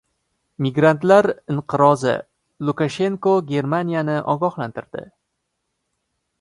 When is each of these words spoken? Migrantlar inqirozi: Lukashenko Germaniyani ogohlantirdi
Migrantlar 0.65 1.27
inqirozi: 1.57 2.15
Lukashenko 2.71 3.35
Germaniyani 3.53 4.19
ogohlantirdi 4.37 5.07